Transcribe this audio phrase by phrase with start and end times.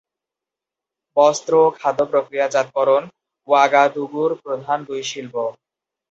[1.17, 3.03] বস্ত্র ও খাদ্য প্রক্রিয়াজাতকরণ
[3.47, 5.35] ওয়াগাদুগু-র প্রধান দুই শিল্প।